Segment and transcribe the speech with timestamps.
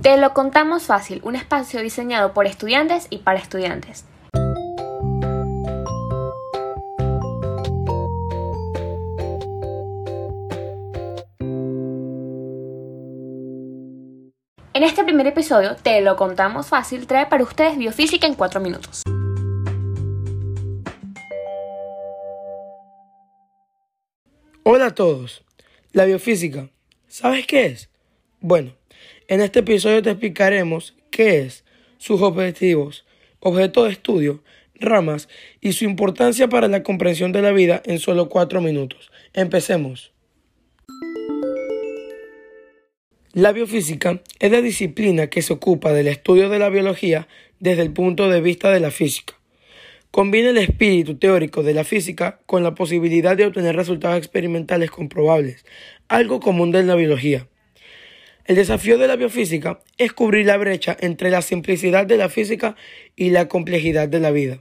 [0.00, 4.04] Te lo contamos fácil, un espacio diseñado por estudiantes y para estudiantes.
[14.74, 19.02] En este primer episodio, Te lo contamos fácil, trae para ustedes biofísica en 4 minutos.
[24.64, 25.44] Hola a todos.
[25.92, 26.70] La biofísica,
[27.06, 27.90] ¿sabes qué es?
[28.40, 28.72] Bueno,
[29.28, 31.64] en este episodio te explicaremos qué es,
[31.98, 33.04] sus objetivos,
[33.40, 34.42] objeto de estudio,
[34.74, 35.28] ramas
[35.60, 39.10] y su importancia para la comprensión de la vida en solo cuatro minutos.
[39.32, 40.12] Empecemos.
[43.32, 47.28] La biofísica es la disciplina que se ocupa del estudio de la biología
[47.60, 49.34] desde el punto de vista de la física.
[50.10, 55.64] Combina el espíritu teórico de la física con la posibilidad de obtener resultados experimentales comprobables,
[56.08, 57.48] algo común de la biología.
[58.44, 62.74] El desafío de la biofísica es cubrir la brecha entre la simplicidad de la física
[63.14, 64.58] y la complejidad de la vida.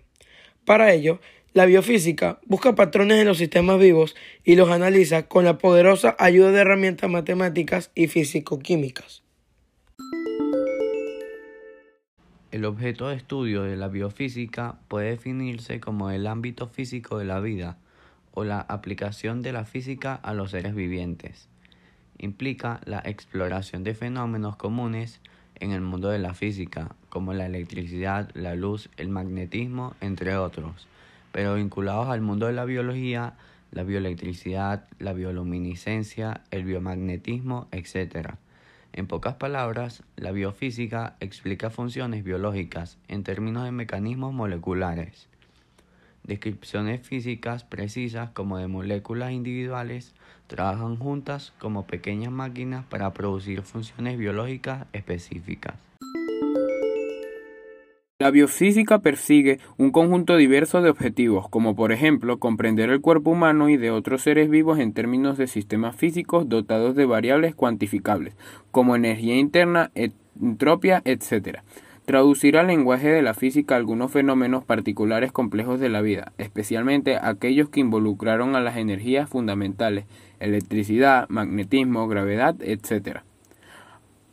[0.66, 1.20] Para ello,
[1.54, 6.52] la biofísica busca patrones en los sistemas vivos y los analiza con la poderosa ayuda
[6.52, 9.24] de herramientas matemáticas y físico-químicas.
[12.52, 17.40] El objeto de estudio de la biofísica puede definirse como el ámbito físico de la
[17.40, 17.80] vida
[18.32, 21.51] o la aplicación de la física a los seres vivientes
[22.18, 25.20] implica la exploración de fenómenos comunes
[25.60, 30.88] en el mundo de la física, como la electricidad, la luz, el magnetismo, entre otros,
[31.32, 33.36] pero vinculados al mundo de la biología,
[33.72, 38.36] la bioelectricidad, la bioluminiscencia, el biomagnetismo, etc.
[38.94, 45.31] En pocas palabras, la biofísica explica funciones biológicas en términos de mecanismos moleculares.
[46.24, 50.14] Descripciones físicas precisas como de moléculas individuales
[50.48, 55.76] trabajan juntas como pequeñas máquinas para producir funciones biológicas específicas.
[58.20, 63.68] La biofísica persigue un conjunto diverso de objetivos, como por ejemplo comprender el cuerpo humano
[63.70, 68.36] y de otros seres vivos en términos de sistemas físicos dotados de variables cuantificables,
[68.70, 69.90] como energía interna,
[70.40, 71.62] entropía, etc
[72.12, 77.70] traducir al lenguaje de la física algunos fenómenos particulares complejos de la vida, especialmente aquellos
[77.70, 80.04] que involucraron a las energías fundamentales,
[80.42, 83.20] electricidad, magnetismo, gravedad, etc.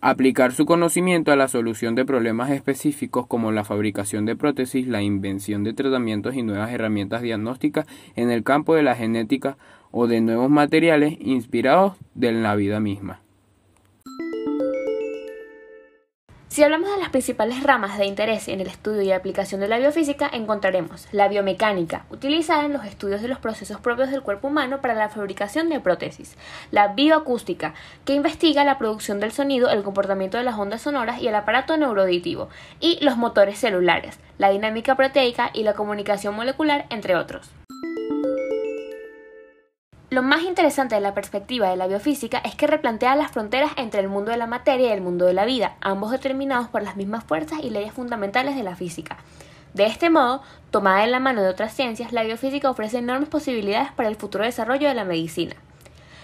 [0.01, 5.03] Aplicar su conocimiento a la solución de problemas específicos como la fabricación de prótesis, la
[5.03, 7.87] invención de tratamientos y nuevas herramientas diagnósticas
[8.17, 9.57] en el campo de la genética
[9.93, 13.21] o de nuevos materiales inspirados de la vida misma.
[16.59, 19.79] Si hablamos de las principales ramas de interés en el estudio y aplicación de la
[19.79, 24.81] biofísica, encontraremos la biomecánica, utilizada en los estudios de los procesos propios del cuerpo humano
[24.81, 26.37] para la fabricación de prótesis,
[26.73, 27.75] la bioacústica,
[28.05, 31.77] que investiga la producción del sonido, el comportamiento de las ondas sonoras y el aparato
[31.77, 32.49] neuroauditivo,
[32.81, 37.53] y los motores celulares, la dinámica proteica y la comunicación molecular, entre otros.
[40.11, 44.01] Lo más interesante de la perspectiva de la biofísica es que replantea las fronteras entre
[44.01, 46.97] el mundo de la materia y el mundo de la vida, ambos determinados por las
[46.97, 49.19] mismas fuerzas y leyes fundamentales de la física.
[49.75, 53.93] De este modo, tomada en la mano de otras ciencias, la biofísica ofrece enormes posibilidades
[53.93, 55.57] para el futuro desarrollo de la medicina.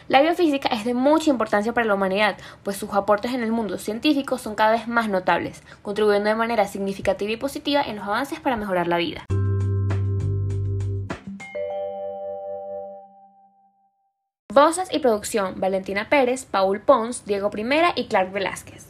[0.09, 3.77] La biofísica es de mucha importancia para la humanidad, pues sus aportes en el mundo
[3.77, 8.41] científico son cada vez más notables, contribuyendo de manera significativa y positiva en los avances
[8.41, 9.27] para mejorar la vida.
[14.55, 18.87] Voces y producción: Valentina Pérez, Paul Pons, Diego Primera y Clark Velázquez.